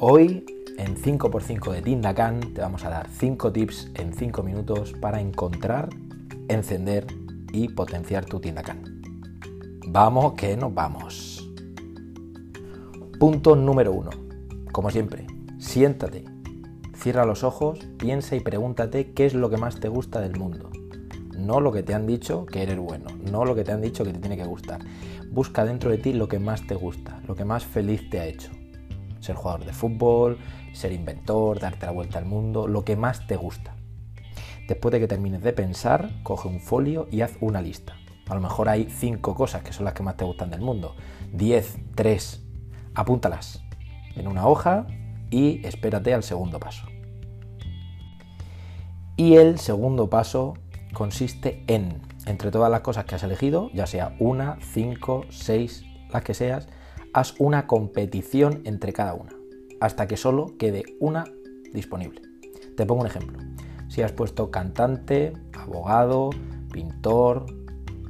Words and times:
Hoy 0.00 0.44
en 0.76 0.96
5x5 0.96 1.70
de 1.70 1.80
Tindacan 1.80 2.40
te 2.52 2.60
vamos 2.60 2.84
a 2.84 2.90
dar 2.90 3.08
5 3.08 3.52
tips 3.52 3.92
en 3.94 4.12
5 4.12 4.42
minutos 4.42 4.92
para 4.92 5.20
encontrar, 5.20 5.88
encender 6.48 7.06
y 7.52 7.68
potenciar 7.68 8.24
tu 8.24 8.40
Tindacan. 8.40 9.00
Vamos 9.86 10.34
que 10.34 10.56
nos 10.56 10.74
vamos. 10.74 11.48
Punto 13.20 13.54
número 13.54 13.92
1. 13.92 14.10
Como 14.72 14.90
siempre, 14.90 15.28
siéntate, 15.58 16.24
cierra 16.96 17.24
los 17.24 17.44
ojos, 17.44 17.78
piensa 17.96 18.34
y 18.34 18.40
pregúntate 18.40 19.12
qué 19.12 19.26
es 19.26 19.34
lo 19.34 19.48
que 19.48 19.58
más 19.58 19.78
te 19.78 19.88
gusta 19.88 20.20
del 20.20 20.36
mundo. 20.36 20.70
No 21.38 21.60
lo 21.60 21.70
que 21.70 21.84
te 21.84 21.94
han 21.94 22.08
dicho 22.08 22.46
que 22.46 22.64
eres 22.64 22.78
bueno, 22.78 23.10
no 23.30 23.44
lo 23.44 23.54
que 23.54 23.62
te 23.62 23.70
han 23.70 23.80
dicho 23.80 24.02
que 24.04 24.12
te 24.12 24.18
tiene 24.18 24.36
que 24.36 24.44
gustar. 24.44 24.80
Busca 25.30 25.64
dentro 25.64 25.92
de 25.92 25.98
ti 25.98 26.12
lo 26.14 26.26
que 26.26 26.40
más 26.40 26.66
te 26.66 26.74
gusta, 26.74 27.22
lo 27.28 27.36
que 27.36 27.44
más 27.44 27.64
feliz 27.64 28.10
te 28.10 28.18
ha 28.18 28.26
hecho 28.26 28.50
ser 29.24 29.36
jugador 29.36 29.64
de 29.64 29.72
fútbol, 29.72 30.38
ser 30.72 30.92
inventor, 30.92 31.58
darte 31.58 31.86
la 31.86 31.92
vuelta 31.92 32.18
al 32.18 32.26
mundo, 32.26 32.68
lo 32.68 32.84
que 32.84 32.96
más 32.96 33.26
te 33.26 33.36
gusta. 33.36 33.74
Después 34.68 34.92
de 34.92 35.00
que 35.00 35.08
termines 35.08 35.42
de 35.42 35.52
pensar, 35.52 36.10
coge 36.22 36.48
un 36.48 36.60
folio 36.60 37.08
y 37.10 37.22
haz 37.22 37.32
una 37.40 37.60
lista. 37.60 37.96
A 38.28 38.34
lo 38.34 38.40
mejor 38.40 38.68
hay 38.68 38.88
cinco 38.88 39.34
cosas 39.34 39.62
que 39.62 39.72
son 39.72 39.84
las 39.84 39.94
que 39.94 40.02
más 40.02 40.16
te 40.16 40.24
gustan 40.24 40.50
del 40.50 40.60
mundo. 40.60 40.94
10, 41.32 41.78
3. 41.94 42.42
Apúntalas 42.94 43.62
en 44.16 44.28
una 44.28 44.46
hoja 44.46 44.86
y 45.30 45.66
espérate 45.66 46.14
al 46.14 46.22
segundo 46.22 46.58
paso. 46.58 46.86
Y 49.16 49.34
el 49.34 49.58
segundo 49.58 50.08
paso 50.08 50.54
consiste 50.92 51.62
en, 51.66 52.00
entre 52.26 52.50
todas 52.50 52.70
las 52.70 52.80
cosas 52.80 53.04
que 53.04 53.14
has 53.14 53.22
elegido, 53.22 53.70
ya 53.74 53.86
sea 53.86 54.16
una, 54.18 54.58
cinco, 54.60 55.24
seis, 55.28 55.84
las 56.10 56.22
que 56.22 56.34
seas, 56.34 56.68
haz 57.14 57.34
una 57.38 57.66
competición 57.68 58.60
entre 58.64 58.92
cada 58.92 59.14
una, 59.14 59.32
hasta 59.80 60.06
que 60.06 60.16
solo 60.16 60.56
quede 60.58 60.84
una 60.98 61.24
disponible. 61.72 62.20
Te 62.76 62.84
pongo 62.84 63.02
un 63.02 63.06
ejemplo. 63.06 63.38
Si 63.88 64.02
has 64.02 64.12
puesto 64.12 64.50
cantante, 64.50 65.32
abogado, 65.52 66.30
pintor, 66.72 67.46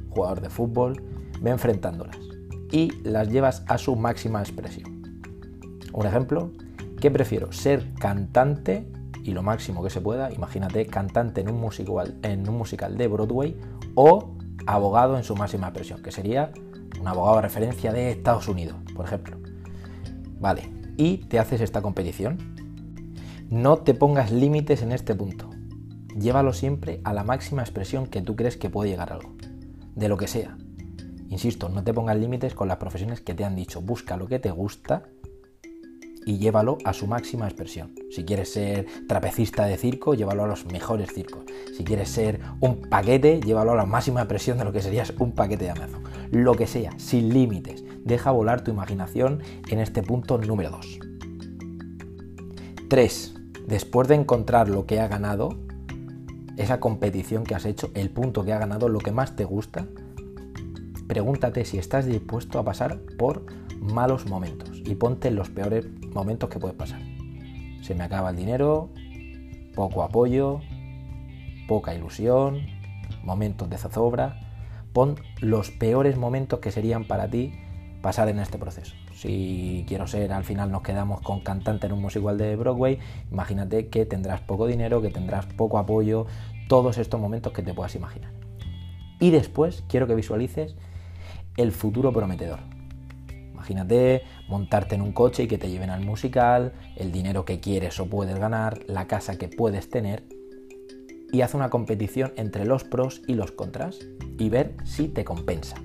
jugador 0.09 0.41
de 0.41 0.49
fútbol, 0.49 1.03
ve 1.39 1.51
enfrentándolas 1.51 2.17
y 2.71 2.91
las 3.03 3.29
llevas 3.29 3.63
a 3.67 3.77
su 3.77 3.95
máxima 3.95 4.41
expresión. 4.41 5.03
Un 5.93 6.07
ejemplo, 6.07 6.51
¿qué 6.99 7.11
prefiero? 7.11 7.51
¿Ser 7.51 7.93
cantante 7.93 8.87
y 9.23 9.31
lo 9.31 9.43
máximo 9.43 9.83
que 9.83 9.91
se 9.91 10.01
pueda? 10.01 10.33
Imagínate 10.33 10.87
cantante 10.87 11.41
en 11.41 11.49
un 11.49 11.61
musical, 11.61 12.17
en 12.23 12.49
un 12.49 12.57
musical 12.57 12.97
de 12.97 13.07
Broadway 13.07 13.55
o 13.93 14.35
abogado 14.65 15.15
en 15.15 15.23
su 15.23 15.35
máxima 15.35 15.67
expresión, 15.67 16.01
que 16.01 16.11
sería 16.11 16.51
un 16.99 17.07
abogado 17.07 17.35
de 17.35 17.41
referencia 17.43 17.93
de 17.93 18.09
Estados 18.09 18.47
Unidos, 18.47 18.77
por 18.95 19.05
ejemplo. 19.05 19.37
Vale, 20.39 20.69
y 20.97 21.17
te 21.17 21.37
haces 21.37 21.61
esta 21.61 21.83
competición. 21.83 22.37
No 23.49 23.77
te 23.77 23.93
pongas 23.93 24.31
límites 24.31 24.81
en 24.81 24.91
este 24.91 25.13
punto. 25.13 25.51
Llévalo 26.19 26.53
siempre 26.53 27.01
a 27.03 27.13
la 27.13 27.23
máxima 27.23 27.61
expresión 27.61 28.07
que 28.07 28.21
tú 28.21 28.35
crees 28.35 28.57
que 28.57 28.69
puede 28.69 28.89
llegar 28.89 29.13
algo, 29.13 29.35
de 29.95 30.09
lo 30.09 30.17
que 30.17 30.27
sea. 30.27 30.57
Insisto, 31.29 31.69
no 31.69 31.83
te 31.83 31.93
pongas 31.93 32.17
límites 32.17 32.55
con 32.55 32.67
las 32.67 32.77
profesiones 32.77 33.21
que 33.21 33.33
te 33.33 33.43
han 33.43 33.55
dicho. 33.55 33.81
Busca 33.81 34.17
lo 34.17 34.27
que 34.27 34.39
te 34.39 34.51
gusta 34.51 35.03
y 36.25 36.37
llévalo 36.37 36.77
a 36.83 36.93
su 36.93 37.07
máxima 37.07 37.45
expresión. 37.45 37.93
Si 38.11 38.25
quieres 38.25 38.51
ser 38.51 38.87
trapecista 39.07 39.65
de 39.65 39.77
circo, 39.77 40.13
llévalo 40.13 40.43
a 40.43 40.47
los 40.47 40.65
mejores 40.65 41.13
circos. 41.13 41.43
Si 41.77 41.83
quieres 41.83 42.09
ser 42.09 42.39
un 42.59 42.81
paquete, 42.81 43.39
llévalo 43.41 43.73
a 43.73 43.75
la 43.75 43.85
máxima 43.85 44.21
expresión 44.21 44.57
de 44.57 44.65
lo 44.65 44.71
que 44.71 44.81
serías 44.81 45.13
un 45.19 45.33
paquete 45.33 45.65
de 45.65 45.71
Amazon 45.71 46.05
lo 46.31 46.55
que 46.55 46.67
sea, 46.67 46.91
sin 46.97 47.33
límites. 47.33 47.83
Deja 48.03 48.31
volar 48.31 48.63
tu 48.63 48.71
imaginación 48.71 49.41
en 49.69 49.79
este 49.79 50.03
punto 50.03 50.37
número 50.37 50.71
2. 50.71 50.99
3. 52.89 53.35
Después 53.67 54.07
de 54.07 54.15
encontrar 54.15 54.69
lo 54.69 54.85
que 54.85 54.99
ha 54.99 55.07
ganado, 55.07 55.57
esa 56.57 56.79
competición 56.79 57.43
que 57.43 57.55
has 57.55 57.65
hecho, 57.65 57.89
el 57.93 58.09
punto 58.09 58.45
que 58.45 58.53
ha 58.53 58.59
ganado, 58.59 58.89
lo 58.89 58.99
que 58.99 59.11
más 59.11 59.35
te 59.35 59.43
gusta, 59.43 59.87
pregúntate 61.07 61.65
si 61.65 61.77
estás 61.77 62.05
dispuesto 62.05 62.59
a 62.59 62.63
pasar 62.63 62.99
por 63.17 63.45
malos 63.79 64.25
momentos 64.25 64.81
y 64.85 64.95
ponte 64.95 65.27
en 65.27 65.35
los 65.35 65.49
peores 65.49 65.87
momentos 66.13 66.49
que 66.49 66.59
puedes 66.59 66.75
pasar. 66.75 67.01
Se 67.81 67.95
me 67.95 68.03
acaba 68.03 68.31
el 68.31 68.35
dinero, 68.35 68.89
poco 69.75 70.03
apoyo, 70.03 70.61
poca 71.67 71.93
ilusión, 71.93 72.61
momentos 73.23 73.69
de 73.69 73.77
zozobra 73.77 74.39
pon 74.95 75.19
los 75.41 75.71
peores 75.71 76.15
momentos 76.15 76.59
que 76.59 76.71
serían 76.71 77.03
para 77.03 77.29
ti 77.29 77.51
pasar 78.01 78.29
en 78.29 78.39
este 78.39 78.57
proceso. 78.57 78.95
Si 79.13 79.83
quiero 79.89 80.07
ser, 80.07 80.31
al 80.31 80.45
final 80.45 80.71
nos 80.71 80.83
quedamos 80.83 81.19
con 81.19 81.41
cantante 81.41 81.87
en 81.87 81.93
un 81.93 82.01
musical 82.01 82.37
de 82.37 82.55
Broadway, 82.55 82.99
imagínate 83.29 83.89
que 83.89 84.05
tendrás 84.05 84.39
poco 84.39 84.67
dinero, 84.67 85.01
que 85.01 85.09
tendrás 85.09 85.47
poco 85.47 85.79
apoyo, 85.79 86.27
todos 86.69 86.97
estos 86.97 87.19
momentos 87.19 87.51
que 87.51 87.61
te 87.61 87.73
puedas 87.73 87.93
imaginar. 87.95 88.31
Y 89.19 89.31
después 89.31 89.83
quiero 89.89 90.07
que 90.07 90.15
visualices 90.15 90.77
el 91.57 91.71
futuro 91.71 92.11
prometedor. 92.11 92.59
Imagínate 93.51 94.23
montarte 94.47 94.95
en 94.95 95.01
un 95.01 95.11
coche 95.11 95.43
y 95.43 95.47
que 95.47 95.57
te 95.57 95.69
lleven 95.69 95.89
al 95.89 96.05
musical, 96.05 96.73
el 96.95 97.11
dinero 97.11 97.45
que 97.45 97.59
quieres 97.59 97.99
o 97.99 98.07
puedes 98.07 98.37
ganar, 98.37 98.79
la 98.87 99.07
casa 99.07 99.37
que 99.37 99.47
puedes 99.47 99.89
tener 99.89 100.23
y 101.31 101.41
haz 101.41 101.53
una 101.53 101.69
competición 101.69 102.31
entre 102.35 102.65
los 102.65 102.83
pros 102.83 103.21
y 103.27 103.33
los 103.33 103.51
contras 103.51 103.99
y 104.37 104.49
ver 104.49 104.75
si 104.83 105.07
te 105.07 105.25
compensa. 105.25 105.75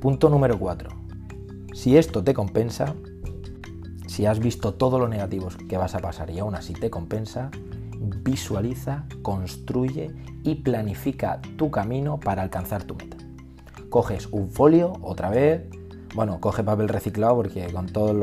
Punto 0.00 0.28
número 0.28 0.58
4. 0.58 0.90
Si 1.72 1.96
esto 1.96 2.24
te 2.24 2.34
compensa, 2.34 2.94
si 4.06 4.26
has 4.26 4.40
visto 4.40 4.74
todo 4.74 4.98
lo 4.98 5.08
negativo 5.08 5.48
que 5.68 5.76
vas 5.76 5.94
a 5.94 6.00
pasar 6.00 6.30
y 6.30 6.38
aún 6.40 6.54
así 6.54 6.72
te 6.72 6.90
compensa, 6.90 7.50
visualiza, 8.00 9.04
construye 9.22 10.10
y 10.42 10.56
planifica 10.56 11.40
tu 11.56 11.70
camino 11.70 12.18
para 12.18 12.42
alcanzar 12.42 12.84
tu 12.84 12.94
meta. 12.94 13.16
Coges 13.90 14.28
un 14.32 14.50
folio 14.50 14.94
otra 15.02 15.30
vez, 15.30 15.62
bueno, 16.14 16.40
coge 16.40 16.64
papel 16.64 16.88
reciclado 16.88 17.36
porque 17.36 17.72
con 17.72 17.86
todas 17.86 18.16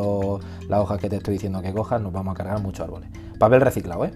las 0.68 0.80
hojas 0.80 1.00
que 1.00 1.10
te 1.10 1.18
estoy 1.18 1.34
diciendo 1.34 1.62
que 1.62 1.74
cojas 1.74 2.02
nos 2.02 2.12
vamos 2.12 2.34
a 2.34 2.38
cargar 2.38 2.62
muchos 2.62 2.86
árboles. 2.86 3.10
Papel 3.40 3.62
reciclado, 3.62 4.06
¿eh? 4.06 4.14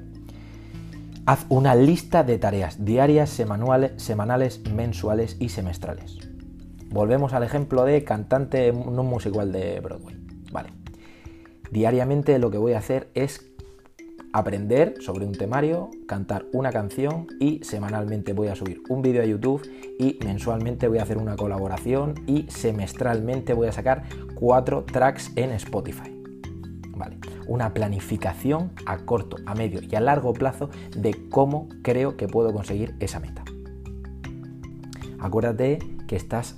Haz 1.25 1.45
una 1.49 1.75
lista 1.75 2.23
de 2.23 2.39
tareas 2.39 2.83
diarias, 2.83 3.29
semanales, 3.29 4.61
mensuales 4.73 5.37
y 5.39 5.49
semestrales. 5.49 6.17
Volvemos 6.89 7.33
al 7.33 7.43
ejemplo 7.43 7.85
de 7.85 8.03
cantante 8.03 8.71
un 8.71 8.95
musical 9.05 9.51
de 9.51 9.79
Broadway. 9.79 10.17
Vale. 10.51 10.73
Diariamente 11.71 12.37
lo 12.39 12.51
que 12.51 12.57
voy 12.57 12.73
a 12.73 12.79
hacer 12.79 13.09
es 13.13 13.50
aprender 14.33 14.95
sobre 14.99 15.25
un 15.25 15.33
temario, 15.33 15.89
cantar 16.07 16.45
una 16.53 16.71
canción 16.71 17.27
y 17.39 17.63
semanalmente 17.63 18.33
voy 18.33 18.47
a 18.47 18.55
subir 18.55 18.81
un 18.89 19.01
vídeo 19.01 19.21
a 19.21 19.25
YouTube 19.25 19.61
y 19.99 20.17
mensualmente 20.23 20.87
voy 20.87 20.99
a 20.99 21.03
hacer 21.03 21.17
una 21.17 21.35
colaboración 21.35 22.15
y 22.27 22.45
semestralmente 22.49 23.53
voy 23.53 23.67
a 23.67 23.71
sacar 23.71 24.03
cuatro 24.35 24.83
tracks 24.83 25.31
en 25.35 25.51
Spotify. 25.51 26.15
Vale 26.95 27.17
una 27.47 27.73
planificación 27.73 28.71
a 28.85 28.99
corto, 28.99 29.35
a 29.45 29.55
medio 29.55 29.81
y 29.81 29.95
a 29.95 29.99
largo 29.99 30.33
plazo 30.33 30.69
de 30.95 31.27
cómo 31.29 31.67
creo 31.81 32.15
que 32.15 32.27
puedo 32.27 32.53
conseguir 32.53 32.95
esa 32.99 33.19
meta. 33.19 33.43
Acuérdate 35.19 35.79
que 36.07 36.15
estás 36.15 36.55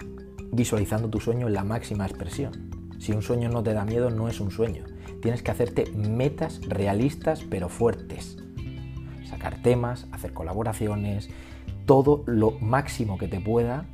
visualizando 0.52 1.10
tu 1.10 1.20
sueño 1.20 1.48
en 1.48 1.54
la 1.54 1.64
máxima 1.64 2.06
expresión. 2.06 2.70
Si 3.00 3.12
un 3.12 3.22
sueño 3.22 3.50
no 3.50 3.64
te 3.64 3.74
da 3.74 3.86
miedo, 3.86 4.10
no 4.10 4.30
es 4.30 4.40
un 4.40 4.52
sueño. 4.52 4.86
Tienes 5.24 5.42
que 5.42 5.52
hacerte 5.52 5.90
metas 5.92 6.60
realistas 6.68 7.46
pero 7.50 7.70
fuertes. 7.70 8.38
Sacar 9.26 9.62
temas, 9.62 10.06
hacer 10.12 10.34
colaboraciones, 10.34 11.30
todo 11.86 12.26
lo 12.28 12.52
máximo 12.60 13.18
que 13.18 13.30
te 13.30 13.40
pueda 13.40 13.86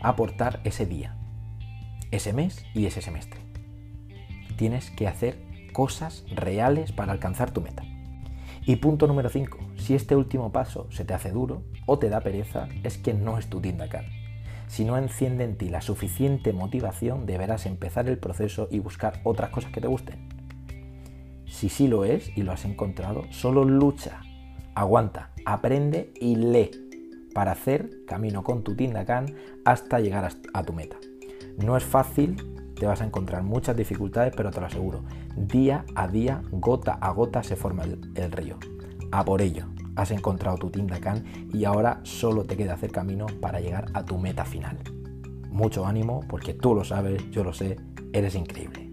aportar 0.00 0.60
ese 0.62 0.86
día, 0.86 1.16
ese 2.12 2.32
mes 2.32 2.64
y 2.72 2.86
ese 2.86 3.02
semestre. 3.02 3.40
Tienes 4.56 4.92
que 4.92 5.08
hacer 5.08 5.42
cosas 5.72 6.24
reales 6.32 6.92
para 6.92 7.10
alcanzar 7.10 7.50
tu 7.50 7.62
meta. 7.62 7.82
Y 8.64 8.76
punto 8.76 9.08
número 9.08 9.28
5. 9.28 9.58
Si 9.74 9.96
este 9.96 10.14
último 10.14 10.52
paso 10.52 10.86
se 10.92 11.04
te 11.04 11.14
hace 11.14 11.32
duro 11.32 11.64
o 11.86 11.98
te 11.98 12.10
da 12.10 12.20
pereza, 12.20 12.68
es 12.84 12.96
que 12.96 13.12
no 13.12 13.38
es 13.38 13.50
tu 13.50 13.60
Tindacan. 13.60 14.04
Si 14.68 14.84
no 14.84 14.96
enciende 14.96 15.42
en 15.42 15.58
ti 15.58 15.68
la 15.68 15.80
suficiente 15.80 16.52
motivación, 16.52 17.26
deberás 17.26 17.66
empezar 17.66 18.08
el 18.08 18.18
proceso 18.18 18.68
y 18.70 18.78
buscar 18.78 19.20
otras 19.24 19.50
cosas 19.50 19.72
que 19.72 19.80
te 19.80 19.88
gusten. 19.88 20.35
Si 21.56 21.70
sí 21.70 21.88
lo 21.88 22.04
es 22.04 22.36
y 22.36 22.42
lo 22.42 22.52
has 22.52 22.66
encontrado, 22.66 23.24
solo 23.30 23.64
lucha, 23.64 24.20
aguanta, 24.74 25.30
aprende 25.46 26.12
y 26.20 26.36
lee 26.36 26.70
para 27.32 27.52
hacer 27.52 28.04
camino 28.06 28.44
con 28.44 28.62
tu 28.62 28.76
Tindacan 28.76 29.34
hasta 29.64 29.98
llegar 30.00 30.28
a 30.52 30.62
tu 30.64 30.74
meta. 30.74 30.98
No 31.56 31.78
es 31.78 31.82
fácil 31.82 32.36
te 32.74 32.84
vas 32.84 33.00
a 33.00 33.06
encontrar 33.06 33.42
muchas 33.42 33.74
dificultades, 33.74 34.34
pero 34.36 34.50
te 34.50 34.60
lo 34.60 34.66
aseguro, 34.66 35.02
día 35.34 35.86
a 35.94 36.08
día, 36.08 36.42
gota 36.50 36.92
a 36.92 37.10
gota 37.12 37.42
se 37.42 37.56
forma 37.56 37.84
el, 37.84 38.32
río. 38.32 38.58
A 39.10 39.24
por 39.24 39.40
ello, 39.40 39.64
has 39.94 40.10
encontrado 40.10 40.58
tu 40.58 40.68
Tindacan 40.68 41.24
y 41.54 41.64
ahora 41.64 42.00
solo 42.02 42.44
te 42.44 42.58
queda 42.58 42.74
hacer 42.74 42.92
camino 42.92 43.24
para 43.40 43.60
llegar 43.60 43.86
a 43.94 44.04
tu 44.04 44.18
meta 44.18 44.44
final. 44.44 44.76
Mucho 45.48 45.86
ánimo 45.86 46.20
porque 46.28 46.52
tú 46.52 46.74
lo 46.74 46.84
sabes, 46.84 47.30
yo 47.30 47.42
lo 47.44 47.54
sé, 47.54 47.78
eres 48.12 48.34
increíble. 48.34 48.85